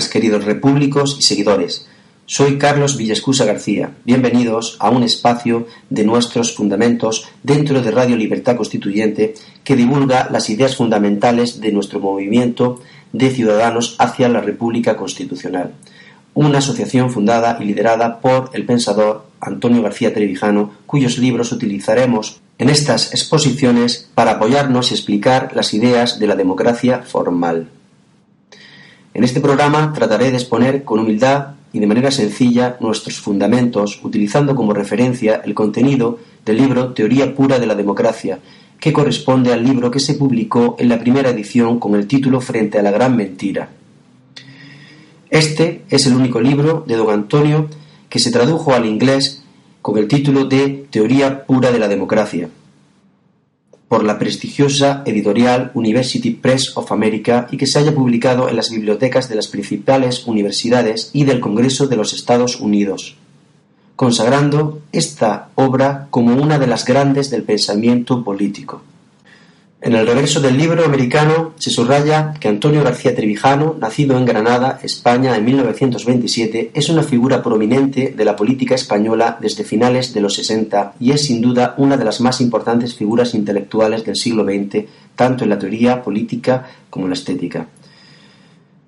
[0.00, 1.86] Queridos repúblicos y seguidores.
[2.24, 3.92] Soy Carlos Villescusa García.
[4.06, 10.48] Bienvenidos a un espacio de nuestros fundamentos dentro de Radio Libertad Constituyente que divulga las
[10.48, 12.80] ideas fundamentales de nuestro movimiento
[13.12, 15.74] de ciudadanos hacia la República Constitucional.
[16.32, 22.70] Una asociación fundada y liderada por el pensador Antonio García Trevijano, cuyos libros utilizaremos en
[22.70, 27.68] estas exposiciones para apoyarnos y explicar las ideas de la democracia formal.
[29.14, 34.54] En este programa trataré de exponer con humildad y de manera sencilla nuestros fundamentos, utilizando
[34.54, 38.38] como referencia el contenido del libro Teoría pura de la democracia,
[38.80, 42.78] que corresponde al libro que se publicó en la primera edición con el título Frente
[42.78, 43.68] a la gran mentira.
[45.28, 47.68] Este es el único libro de don Antonio
[48.08, 49.42] que se tradujo al inglés
[49.82, 52.48] con el título de Teoría pura de la democracia
[53.92, 58.70] por la prestigiosa editorial University Press of America y que se haya publicado en las
[58.70, 63.16] bibliotecas de las principales universidades y del Congreso de los Estados Unidos,
[63.94, 68.80] consagrando esta obra como una de las grandes del pensamiento político.
[69.84, 74.78] En el reverso del libro americano se subraya que Antonio García Trevijano, nacido en Granada,
[74.80, 80.36] España, en 1927, es una figura prominente de la política española desde finales de los
[80.36, 84.84] 60 y es sin duda una de las más importantes figuras intelectuales del siglo XX,
[85.16, 87.66] tanto en la teoría política como en la estética.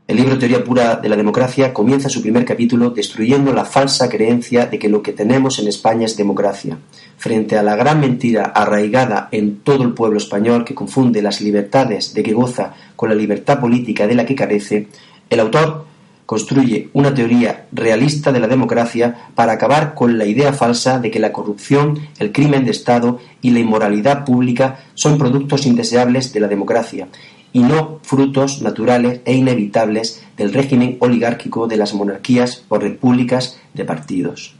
[0.06, 4.66] El libro Teoría pura de la democracia comienza su primer capítulo destruyendo la falsa creencia
[4.66, 6.76] de que lo que tenemos en España es democracia,
[7.16, 12.12] frente a la gran mentira arraigada en todo el pueblo español que confunde las libertades
[12.12, 14.88] de que goza con la libertad política de la que carece,
[15.30, 15.86] el autor
[16.26, 21.18] construye una teoría realista de la democracia para acabar con la idea falsa de que
[21.18, 26.48] la corrupción, el crimen de Estado y la inmoralidad pública son productos indeseables de la
[26.48, 27.08] democracia
[27.54, 33.84] y no frutos naturales e inevitables del régimen oligárquico de las monarquías o repúblicas de
[33.86, 34.56] partidos.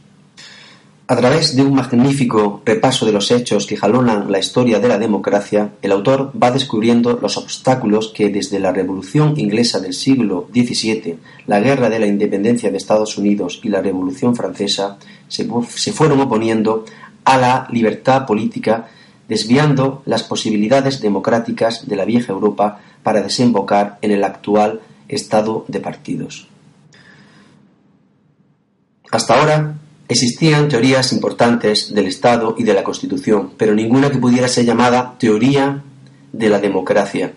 [1.07, 4.97] A través de un magnífico repaso de los hechos que jalonan la historia de la
[4.97, 11.17] democracia, el autor va descubriendo los obstáculos que desde la Revolución inglesa del siglo XVII,
[11.45, 14.97] la Guerra de la Independencia de Estados Unidos y la Revolución francesa
[15.27, 16.85] se, se fueron oponiendo
[17.25, 18.87] a la libertad política
[19.27, 25.79] desviando las posibilidades democráticas de la vieja Europa para desembocar en el actual estado de
[25.79, 26.47] partidos.
[29.11, 29.75] Hasta ahora
[30.07, 35.15] existían teorías importantes del Estado y de la Constitución, pero ninguna que pudiera ser llamada
[35.17, 35.81] teoría
[36.31, 37.33] de la democracia.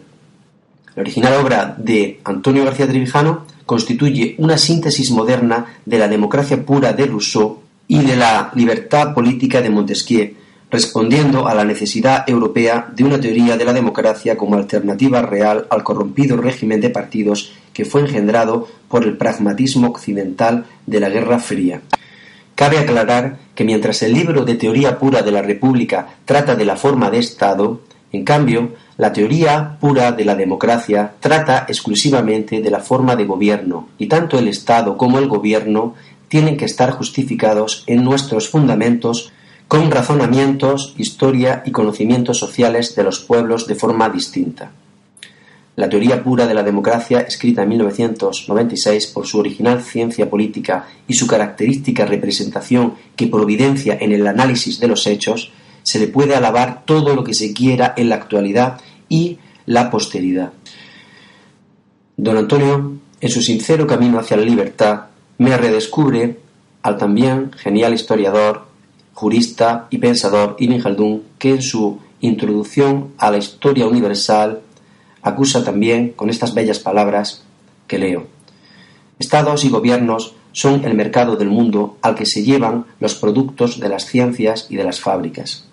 [0.94, 6.92] La original obra de Antonio García Trevijano constituye una síntesis moderna de la democracia pura
[6.92, 10.34] de Rousseau y de la libertad política de Montesquieu,
[10.70, 15.82] respondiendo a la necesidad europea de una teoría de la democracia como alternativa real al
[15.82, 21.80] corrompido régimen de partidos que fue engendrado por el pragmatismo occidental de la Guerra Fría.
[22.54, 26.76] Cabe aclarar que mientras el libro de teoría pura de la República trata de la
[26.76, 27.80] forma de Estado,
[28.10, 33.88] en cambio, la teoría pura de la democracia trata exclusivamente de la forma de gobierno,
[33.98, 35.94] y tanto el Estado como el gobierno
[36.26, 39.32] tienen que estar justificados en nuestros fundamentos
[39.68, 44.72] con razonamientos, historia y conocimientos sociales de los pueblos de forma distinta.
[45.76, 51.14] La teoría pura de la democracia, escrita en 1996 por su original ciencia política y
[51.14, 56.84] su característica representación que providencia en el análisis de los hechos, se le puede alabar
[56.84, 60.52] todo lo que se quiera en la actualidad y la posteridad.
[62.16, 65.02] Don Antonio, en su sincero camino hacia la libertad,
[65.36, 66.40] me redescubre
[66.82, 68.66] al también genial historiador,
[69.18, 69.47] jurista
[69.90, 74.60] y pensador Ibn Khaldun, que en su introducción a la historia universal
[75.22, 77.42] acusa también con estas bellas palabras
[77.86, 78.26] que leo.
[79.18, 83.88] Estados y gobiernos son el mercado del mundo al que se llevan los productos de
[83.88, 85.64] las ciencias y de las fábricas.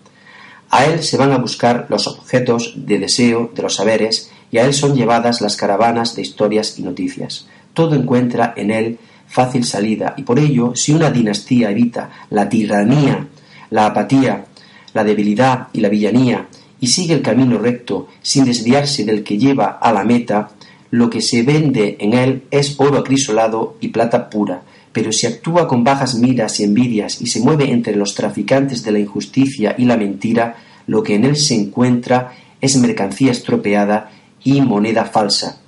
[0.70, 4.66] A él se van a buscar los objetos de deseo de los saberes y a
[4.66, 7.48] él son llevadas las caravanas de historias y noticias.
[7.74, 8.98] Todo encuentra en él
[9.28, 13.28] fácil salida y por ello, si una dinastía evita la tiranía,
[13.75, 14.45] la apatía,
[14.94, 16.48] la debilidad y la villanía
[16.80, 20.51] y sigue el camino recto sin desviarse del que lleva a la meta,
[20.92, 24.62] lo que se vende en él es oro acrisolado y plata pura,
[24.94, 28.94] pero si actúa con bajas miras y envidias y se mueve entre los traficantes de
[28.94, 30.56] la injusticia y la mentira,
[30.88, 32.31] lo que en él se encuentra
[32.62, 34.10] es mercancía estropeada
[34.42, 35.60] y moneda falsa.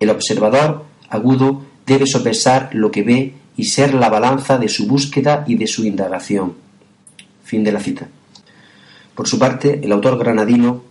[0.00, 5.44] El observador agudo debe sopesar lo que ve y ser la balanza de su búsqueda
[5.46, 6.67] y de su indagación.
[7.48, 8.06] Fin de la cita.
[9.14, 10.84] Por su parte, el autor granadino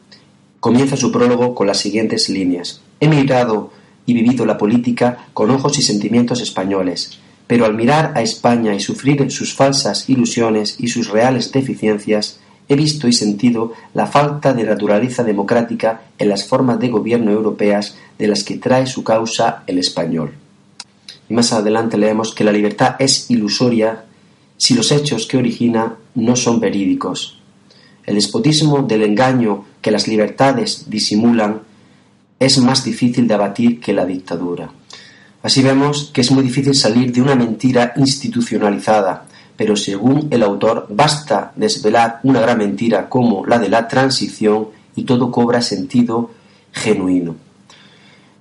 [0.59, 2.81] comienza su prólogo con las siguientes líneas.
[2.99, 3.71] He mirado
[4.05, 8.81] y vivido la política con ojos y sentimientos españoles pero al mirar a España y
[8.81, 14.65] sufrir sus falsas ilusiones y sus reales deficiencias, he visto y sentido la falta de
[14.65, 19.77] naturaleza democrática en las formas de gobierno europeas de las que trae su causa el
[19.77, 20.33] español.
[21.29, 24.03] Y más adelante leemos que la libertad es ilusoria
[24.57, 27.39] si los hechos que origina no son verídicos.
[28.05, 31.61] El despotismo del engaño que las libertades disimulan
[32.39, 34.69] es más difícil de abatir que la dictadura.
[35.43, 39.25] Así vemos que es muy difícil salir de una mentira institucionalizada,
[39.55, 45.03] pero según el autor basta desvelar una gran mentira como la de la transición y
[45.03, 46.31] todo cobra sentido
[46.71, 47.35] genuino.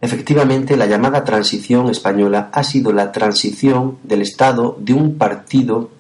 [0.01, 5.91] Efectivamente, la llamada transición española ha sido la transición del estado de un partido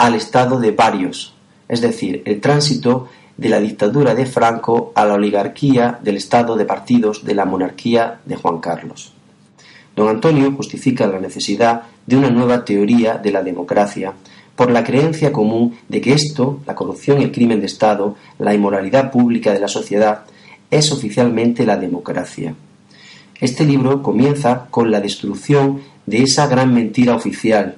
[0.00, 1.34] al estado de varios,
[1.68, 6.64] es decir, el tránsito de la dictadura de Franco a la oligarquía del estado de
[6.64, 9.12] partidos de la monarquía de Juan Carlos.
[9.94, 14.14] Don Antonio justifica la necesidad de una nueva teoría de la democracia
[14.56, 18.54] por la creencia común de que esto, la corrupción y el crimen de Estado, la
[18.54, 20.22] inmoralidad pública de la sociedad,
[20.70, 22.54] es oficialmente la democracia.
[23.38, 27.76] Este libro comienza con la destrucción de esa gran mentira oficial,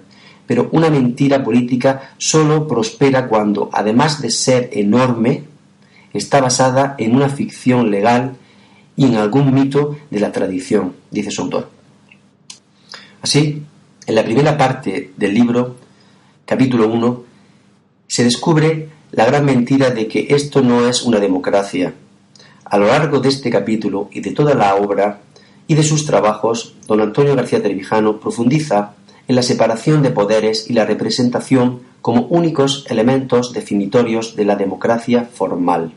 [0.52, 5.44] pero una mentira política sólo prospera cuando, además de ser enorme,
[6.12, 8.36] está basada en una ficción legal
[8.94, 11.70] y en algún mito de la tradición, dice su autor.
[13.22, 13.62] Así,
[14.06, 15.76] en la primera parte del libro,
[16.44, 17.24] capítulo 1,
[18.06, 21.94] se descubre la gran mentira de que esto no es una democracia.
[22.66, 25.22] A lo largo de este capítulo y de toda la obra
[25.66, 28.96] y de sus trabajos, don Antonio García Trevijano profundiza
[29.34, 35.92] la separación de poderes y la representación como únicos elementos definitorios de la democracia formal.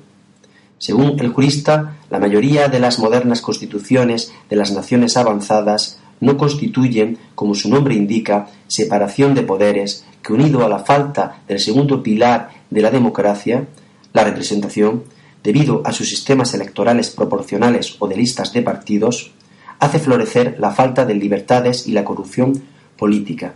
[0.78, 7.18] Según el jurista, la mayoría de las modernas constituciones de las naciones avanzadas no constituyen,
[7.34, 12.52] como su nombre indica, separación de poderes que unido a la falta del segundo pilar
[12.70, 13.68] de la democracia,
[14.14, 15.04] la representación,
[15.44, 19.32] debido a sus sistemas electorales proporcionales o de listas de partidos,
[19.80, 22.64] hace florecer la falta de libertades y la corrupción
[22.98, 23.56] política,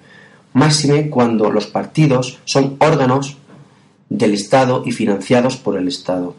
[0.54, 3.38] máxime cuando los partidos son órganos
[4.10, 6.36] del Estado y financiados por el Estado.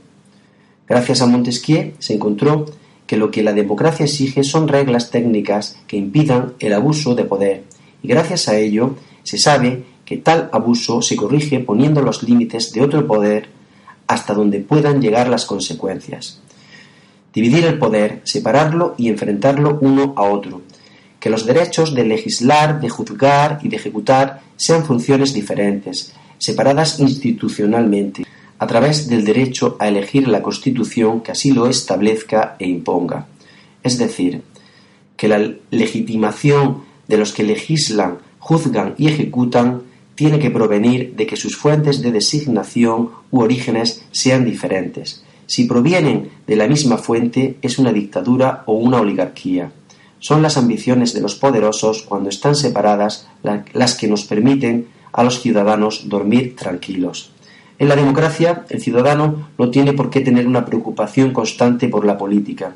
[0.88, 2.66] Gracias a Montesquieu se encontró
[3.06, 7.64] que lo que la democracia exige son reglas técnicas que impidan el abuso de poder,
[8.02, 12.82] y gracias a ello se sabe que tal abuso se corrige poniendo los límites de
[12.82, 13.48] otro poder
[14.08, 16.40] hasta donde puedan llegar las consecuencias.
[17.32, 20.62] Dividir el poder, separarlo y enfrentarlo uno a otro.
[21.20, 28.24] Que los derechos de legislar, de juzgar y de ejecutar sean funciones diferentes, separadas institucionalmente
[28.58, 33.26] a través del derecho a elegir la Constitución que así lo establezca e imponga.
[33.82, 34.42] Es decir,
[35.16, 39.82] que la legitimación de los que legislan, juzgan y ejecutan
[40.14, 45.24] tiene que provenir de que sus fuentes de designación u orígenes sean diferentes.
[45.46, 49.72] Si provienen de la misma fuente es una dictadura o una oligarquía.
[50.20, 53.26] Son las ambiciones de los poderosos cuando están separadas
[53.72, 57.32] las que nos permiten a los ciudadanos dormir tranquilos.
[57.78, 62.18] En la democracia, el ciudadano no tiene por qué tener una preocupación constante por la
[62.18, 62.74] política,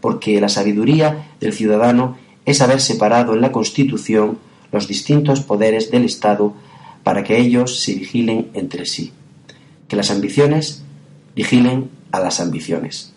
[0.00, 4.38] porque la sabiduría del ciudadano es haber separado en la Constitución
[4.70, 6.54] los distintos poderes del Estado
[7.02, 9.12] para que ellos se vigilen entre sí.
[9.88, 10.82] que las ambiciones
[11.34, 13.12] vigilen a las ambiciones.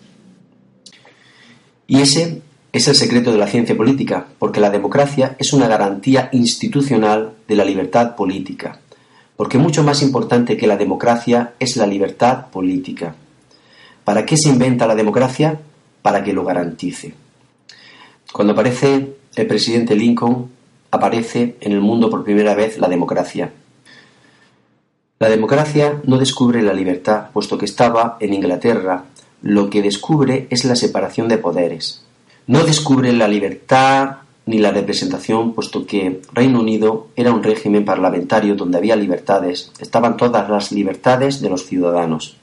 [1.87, 2.41] Y ese
[2.77, 7.55] es el secreto de la ciencia política, porque la democracia es una garantía institucional de
[7.55, 8.79] la libertad política,
[9.35, 13.15] porque mucho más importante que la democracia es la libertad política.
[14.03, 15.59] ¿Para qué se inventa la democracia?
[16.03, 17.15] Para que lo garantice.
[18.31, 20.51] Cuando aparece el presidente Lincoln,
[20.91, 23.51] aparece en el mundo por primera vez la democracia.
[25.17, 29.05] La democracia no descubre la libertad, puesto que estaba en Inglaterra.
[29.41, 32.06] Lo que descubre es la separación de poderes.
[32.47, 38.55] No descubre la libertad ni la representación, puesto que Reino Unido era un régimen parlamentario
[38.55, 42.37] donde había libertades, estaban todas las libertades de los ciudadanos.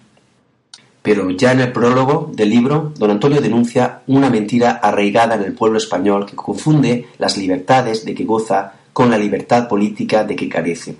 [1.00, 5.54] Pero ya en el prólogo del libro, don Antonio denuncia una mentira arraigada en el
[5.54, 10.50] pueblo español que confunde las libertades de que goza con la libertad política de que
[10.50, 10.96] carece.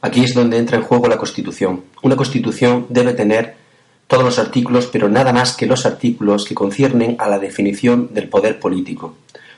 [0.00, 1.82] Aquí es donde entra en juego la Constitución.
[2.02, 3.63] Una Constitución debe tener
[4.14, 8.28] todos los artículos, pero nada más que los artículos que conciernen a la definición del
[8.28, 9.16] poder político.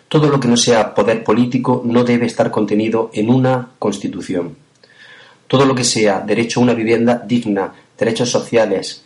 [0.08, 4.56] Todo lo que no sea poder político no debe estar contenido en una Constitución.
[5.46, 9.04] Todo lo que sea derecho a una vivienda digna, derechos sociales,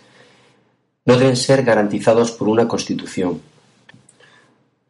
[1.05, 3.41] no deben ser garantizados por una Constitución.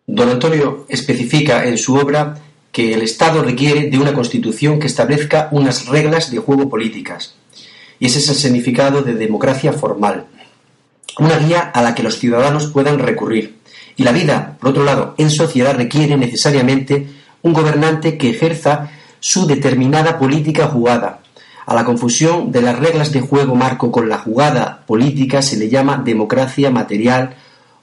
[0.07, 2.37] Don Antonio especifica en su obra
[2.71, 7.35] que el Estado requiere de una Constitución que establezca unas reglas de juego políticas.
[7.99, 10.27] Y ese es el significado de democracia formal.
[11.19, 13.59] Una guía a la que los ciudadanos puedan recurrir.
[13.97, 17.09] Y la vida, por otro lado, en sociedad requiere necesariamente
[17.43, 18.91] un gobernante que ejerza
[19.21, 21.21] su determinada política jugada,
[21.71, 25.69] a la confusión de las reglas de juego marco con la jugada política se le
[25.69, 27.37] llama democracia material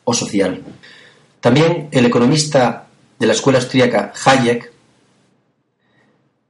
[0.04, 0.62] o social.
[1.40, 4.74] También el economista de la escuela austríaca Hayek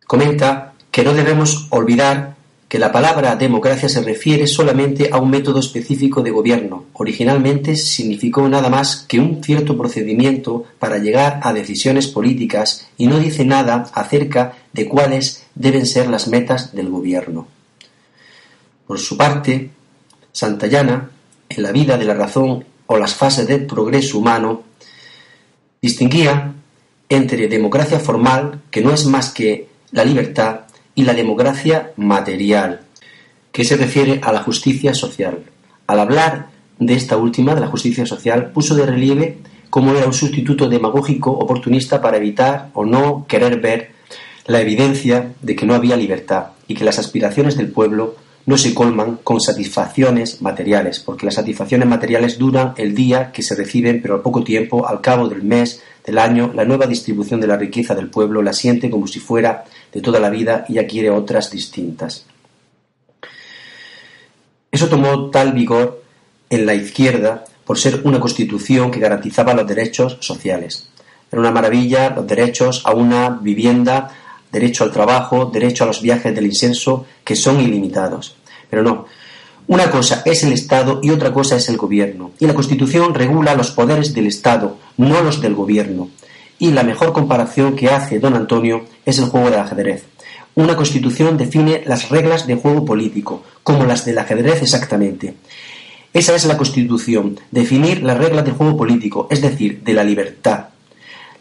[0.08, 2.37] comenta que no debemos olvidar
[2.68, 6.86] que la palabra democracia se refiere solamente a un método específico de gobierno.
[6.94, 13.20] Originalmente significó nada más que un cierto procedimiento para llegar a decisiones políticas y no
[13.20, 17.48] dice nada acerca de cuáles deben ser las metas del gobierno.
[18.86, 19.70] Por su parte,
[20.34, 21.10] Santayana,
[21.50, 24.64] en la vida de la razón o las fases del progreso humano,
[25.82, 26.54] distinguía
[27.08, 30.67] entre democracia formal, que no es más que la libertad,
[30.98, 32.82] y la democracia material,
[33.52, 35.44] que se refiere a la justicia social.
[35.86, 36.48] Al hablar
[36.80, 39.38] de esta última, de la justicia social, puso de relieve
[39.70, 43.92] cómo era un sustituto demagógico oportunista para evitar o no querer ver
[44.48, 48.16] la evidencia de que no había libertad y que las aspiraciones del pueblo
[48.48, 53.54] no se colman con satisfacciones materiales, porque las satisfacciones materiales duran el día que se
[53.56, 57.48] reciben, pero al poco tiempo, al cabo del mes, del año, la nueva distribución de
[57.48, 61.10] la riqueza del pueblo la siente como si fuera de toda la vida y adquiere
[61.10, 62.26] otras distintas.
[64.72, 66.02] Eso tomó tal vigor
[66.50, 70.88] en la izquierda por ser una constitución que garantizaba los derechos sociales.
[71.30, 74.10] Era una maravilla los derechos a una vivienda,
[74.50, 78.38] derecho al trabajo, derecho a los viajes del incenso, que son ilimitados.
[78.70, 79.08] Pero no,
[79.68, 82.32] una cosa es el Estado y otra cosa es el gobierno.
[82.40, 86.10] Y la Constitución regula los poderes del Estado, no los del gobierno.
[86.58, 90.06] Y la mejor comparación que hace don Antonio es el juego del ajedrez.
[90.56, 95.36] Una Constitución define las reglas de juego político, como las del ajedrez exactamente.
[96.14, 100.70] Esa es la Constitución, definir las reglas del juego político, es decir, de la libertad.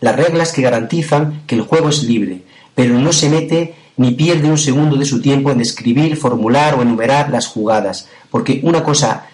[0.01, 2.43] Las reglas que garantizan que el juego es libre,
[2.75, 6.83] pero no se mete ni pierde un segundo de su tiempo en describir, formular o
[6.83, 9.27] enumerar las jugadas, porque una cosa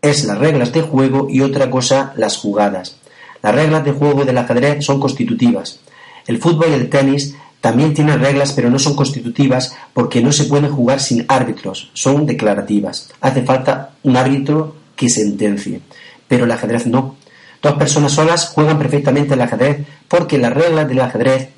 [0.00, 2.96] es las reglas de juego y otra cosa las jugadas.
[3.42, 5.80] Las reglas de juego del ajedrez son constitutivas.
[6.26, 10.44] El fútbol y el tenis también tienen reglas pero no son constitutivas porque no se
[10.44, 13.10] pueden jugar sin árbitros, son declarativas.
[13.20, 15.80] Hace falta un árbitro que sentencie.
[16.26, 17.16] Pero el ajedrez no.
[17.62, 21.50] Dos personas solas juegan perfectamente el ajedrez porque las reglas del ajedrez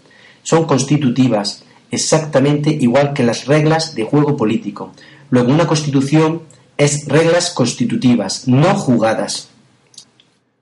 [0.42, 4.92] son constitutivas exactamente igual que las reglas de juego político.
[5.30, 6.42] Luego, una constitución
[6.76, 9.48] es reglas constitutivas, no jugadas.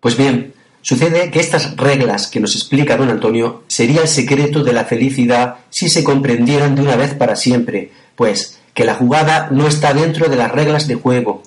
[0.00, 4.72] Pues bien, sucede que estas reglas que nos explica don Antonio sería el secreto de
[4.72, 9.66] la felicidad si se comprendieran de una vez para siempre, pues que la jugada no
[9.66, 11.42] está dentro de las reglas de juego.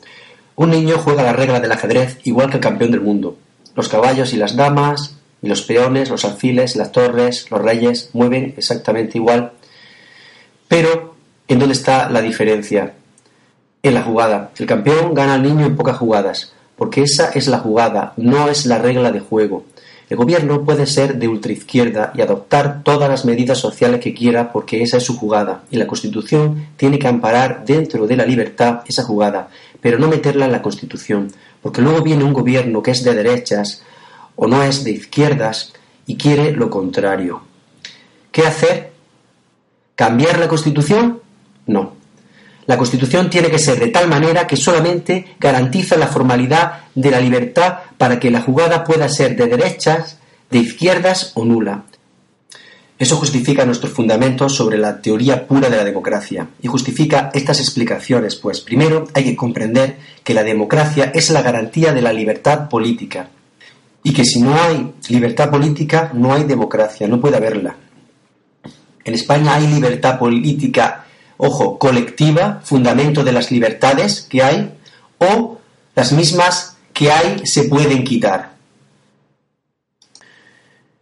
[0.56, 3.38] Un niño juega la regla del ajedrez igual que el campeón del mundo.
[3.76, 8.54] Los caballos y las damas, y los peones, los alfiles, las torres, los reyes mueven
[8.58, 9.52] exactamente igual
[10.68, 11.16] pero,
[11.48, 12.94] ¿en dónde está la diferencia?
[13.84, 14.52] En la jugada.
[14.58, 18.66] El campeón gana al niño en pocas jugadas, porque esa es la jugada, no es
[18.66, 19.66] la regla de juego.
[20.08, 24.84] El gobierno puede ser de ultraizquierda y adoptar todas las medidas sociales que quiera porque
[24.84, 29.04] esa es su jugada y la Constitución tiene que amparar dentro de la libertad esa
[29.04, 29.50] jugada,
[29.82, 33.82] pero no meterla en la Constitución, porque luego viene un gobierno que es de derechas
[34.36, 35.74] o no es de izquierdas
[36.06, 37.42] y quiere lo contrario.
[38.32, 38.92] ¿Qué hacer?
[39.96, 41.22] ¿Cambiar la Constitución?
[41.68, 41.94] No.
[42.68, 47.20] La Constitución tiene que ser de tal manera que solamente garantiza la formalidad de la
[47.20, 50.18] libertad para que la jugada pueda ser de derechas,
[50.50, 51.84] de izquierdas o nula.
[52.98, 58.36] Eso justifica nuestros fundamentos sobre la teoría pura de la democracia y justifica estas explicaciones,
[58.36, 63.30] pues primero hay que comprender que la democracia es la garantía de la libertad política
[64.02, 67.76] y que si no hay libertad política no hay democracia, no puede haberla.
[69.06, 71.06] En España hay libertad política
[71.38, 74.72] ojo, colectiva, fundamento de las libertades que hay,
[75.20, 75.58] o
[75.96, 78.56] las mismas que hay se pueden quitar.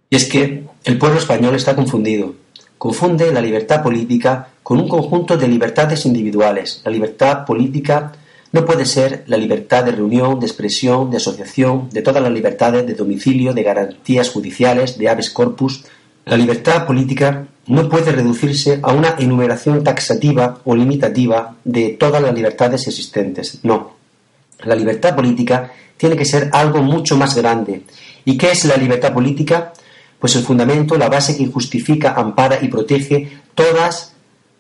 [0.10, 2.36] Y es que el pueblo español está confundido.
[2.78, 6.82] Confunde la libertad política con un conjunto de libertades individuales.
[6.84, 8.12] La libertad política
[8.52, 12.86] no puede ser la libertad de reunión, de expresión, de asociación, de todas las libertades
[12.86, 15.86] de domicilio, de garantías judiciales, de habeas corpus.
[16.26, 22.34] La libertad política no puede reducirse a una enumeración taxativa o limitativa de todas las
[22.34, 23.60] libertades existentes.
[23.64, 23.94] No.
[24.64, 27.84] La libertad política tiene que ser algo mucho más grande.
[28.26, 29.74] ¿Y qué es la libertad política?
[30.20, 34.14] Pues el fundamento, la base que justifica, ampara y protege todas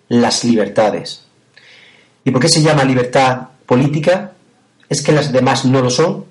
[0.07, 1.23] las libertades.
[2.25, 4.33] ¿Y por qué se llama libertad política?
[4.89, 6.25] ¿Es que las demás no lo son?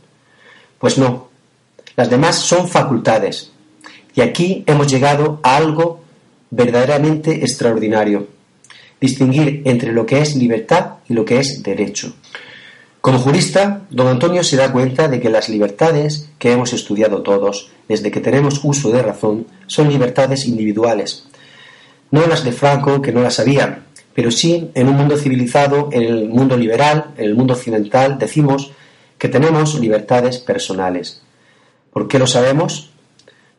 [0.78, 1.28] Pues no.
[1.96, 3.50] Las demás son facultades.
[4.14, 6.01] Y aquí hemos llegado a algo
[6.52, 8.28] verdaderamente extraordinario.
[9.00, 12.14] Distinguir entre lo que es libertad y lo que es derecho.
[13.00, 17.72] Como jurista, don Antonio se da cuenta de que las libertades que hemos estudiado todos,
[17.88, 21.26] desde que tenemos uso de razón, son libertades individuales.
[22.12, 26.02] No las de Franco, que no las sabían, pero sí en un mundo civilizado, en
[26.02, 28.70] el mundo liberal, en el mundo occidental, decimos
[29.18, 31.22] que tenemos libertades personales.
[31.92, 32.91] ¿Por qué lo sabemos?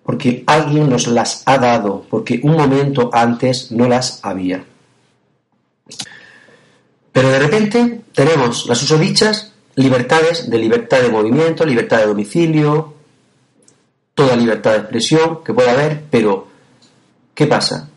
[0.03, 4.65] Porque alguien nos las ha dado, porque un momento antes no las había.
[7.11, 12.93] Pero de repente tenemos las usodichas libertades de libertad de movimiento, libertad de domicilio,
[14.13, 16.47] toda libertad de expresión que pueda haber, pero
[17.33, 17.89] ¿qué pasa?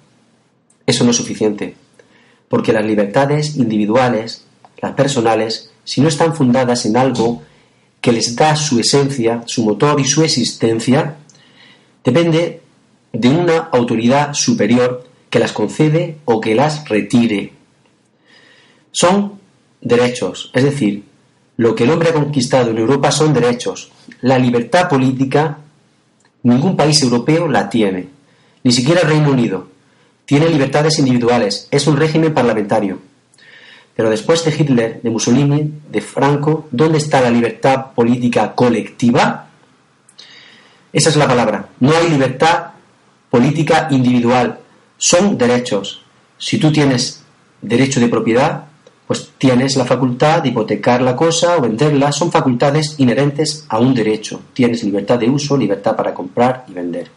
[0.87, 1.77] Eso no es suficiente,
[2.49, 4.45] porque las libertades individuales,
[4.81, 7.43] las personales, si no están fundadas en algo
[8.01, 11.17] que les da su esencia, su motor y su existencia,
[12.07, 12.61] depende
[13.13, 17.53] de una autoridad superior que las concede o que las retire.
[18.93, 19.41] Son
[19.81, 21.03] derechos, es decir,
[21.57, 23.91] lo que el hombre ha conquistado en Europa son derechos.
[24.21, 25.59] La libertad política,
[26.45, 28.07] ningún país europeo la tiene,
[28.63, 29.67] ni siquiera el Reino Unido.
[30.25, 33.01] Tiene libertades individuales, es un régimen parlamentario.
[33.97, 39.46] Pero después de Hitler, de Mussolini, de Franco, ¿dónde está la libertad política colectiva?
[40.97, 41.69] Esa es la palabra.
[41.81, 42.69] No hay libertad
[43.29, 44.61] política individual.
[44.97, 46.01] Son derechos.
[46.39, 47.23] Si tú tienes
[47.61, 48.65] derecho de propiedad,
[49.07, 52.13] pues tienes la facultad de hipotecar la cosa o venderla.
[52.13, 54.41] Son facultades inherentes a un derecho.
[54.55, 57.11] Tienes libertad de uso, libertad para comprar y vender.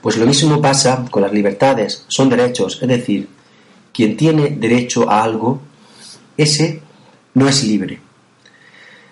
[0.00, 2.04] Pues lo mismo pasa con las libertades.
[2.08, 2.80] Son derechos.
[2.82, 3.28] Es decir,
[3.92, 5.60] quien tiene derecho a algo,
[6.36, 6.82] ese
[7.32, 8.00] no es libre.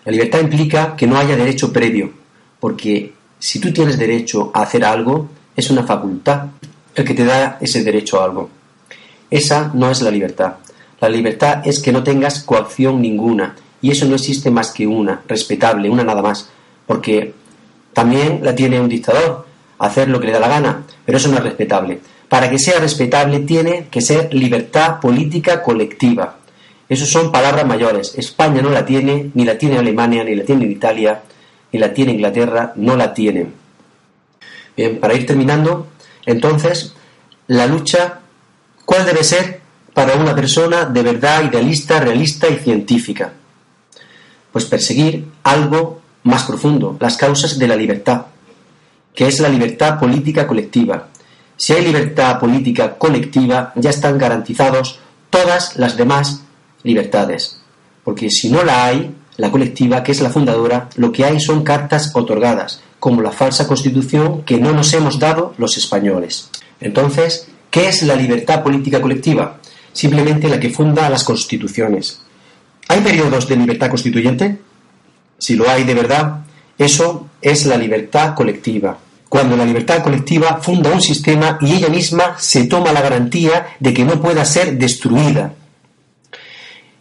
[0.05, 2.13] La libertad implica que no haya derecho previo,
[2.59, 6.47] porque si tú tienes derecho a hacer algo, es una facultad
[6.95, 8.51] el que te da ese derecho a algo.
[9.31, 10.55] Esa no es la libertad.
[11.01, 15.23] La libertad es que no tengas coacción ninguna, y eso no existe más que una,
[15.29, 16.51] respetable, una nada más,
[16.87, 17.35] porque
[17.93, 19.47] también la tiene un dictador,
[19.79, 22.01] hacer lo que le da la gana, pero eso no es respetable.
[22.29, 26.39] Para que sea respetable tiene que ser libertad política colectiva.
[26.89, 28.15] Esas son palabras mayores.
[28.17, 31.23] España no la tiene, ni la tiene Alemania, ni la tiene Italia,
[31.71, 33.47] y la tiene Inglaterra, no la tiene.
[34.77, 35.89] Bien, para ir terminando,
[36.25, 36.95] entonces,
[37.47, 38.21] la lucha,
[38.85, 39.61] ¿cuál debe ser
[39.95, 43.33] para una persona de verdad idealista, realista y científica?
[44.53, 48.27] Pues perseguir algo más profundo, las causas de la libertad,
[49.15, 51.09] que es la libertad política colectiva.
[51.57, 55.01] Si hay libertad política colectiva, ya están garantizados
[55.31, 56.43] todas las demás
[56.83, 57.61] libertades,
[58.05, 61.63] porque si no la hay, la colectiva, que es la fundadora, lo que hay son
[61.63, 66.51] cartas otorgadas, como la falsa constitución que no nos hemos dado los españoles.
[66.81, 69.59] Entonces, ¿qué es la libertad política colectiva?
[69.93, 72.21] Simplemente la que funda las constituciones.
[72.89, 74.59] ¿Hay periodos de libertad constituyente?
[75.39, 76.41] Si lo hay de verdad,
[76.79, 78.97] Eso es la libertad colectiva.
[79.29, 83.93] Cuando la libertad colectiva funda un sistema y ella misma se toma la garantía de
[83.93, 85.55] que no pueda ser destruida.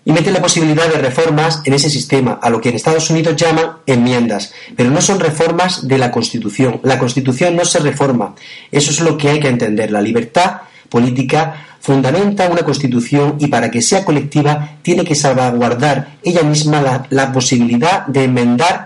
[0.08, 3.36] Y mete la posibilidad de reformas en ese sistema, a lo que en Estados Unidos
[3.36, 6.80] llaman enmiendas, pero no son reformas de la Constitución.
[6.84, 8.34] La Constitución no se reforma.
[8.72, 9.92] Eso es lo que hay que entender.
[9.92, 16.44] La libertad política fundamenta una constitución y para que sea colectiva tiene que salvaguardar ella
[16.44, 18.86] misma la, posibilidad de enmendar,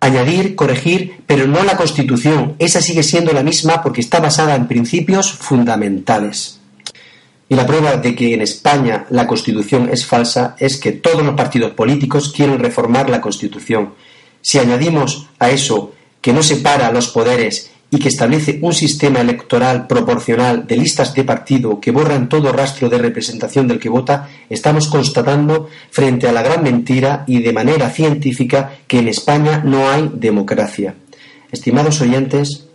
[0.00, 2.54] añadir, corregir, pero no la constitución.
[2.58, 6.61] Esa sigue siendo la misma porque está basada en principios fundamentales.
[7.48, 11.34] Y la prueba de que en España la constitución es falsa es que todos los
[11.34, 13.94] partidos políticos quieren reformar la constitución.
[14.40, 19.86] Si añadimos a eso que no separa los poderes y que establece un sistema electoral
[19.86, 24.88] proporcional de listas de partido que borran todo rastro de representación del que vota, estamos
[24.88, 30.10] constatando frente a la gran mentira y de manera científica que en España no hay
[30.14, 30.94] democracia.
[31.50, 32.66] Estimados oyentes,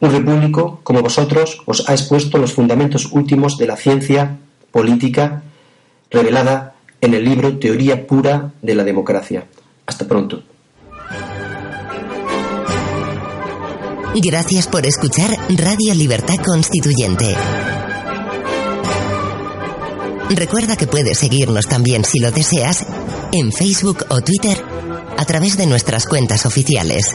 [0.00, 4.38] un repúblico como vosotros os ha expuesto los fundamentos últimos de la ciencia
[4.70, 5.42] política
[6.10, 9.46] revelada en el libro Teoría pura de la democracia.
[9.86, 10.42] Hasta pronto.
[14.14, 17.36] Gracias por escuchar Radio Libertad Constituyente.
[20.30, 22.84] Recuerda que puedes seguirnos también si lo deseas
[23.32, 24.62] en Facebook o Twitter
[25.16, 27.14] a través de nuestras cuentas oficiales.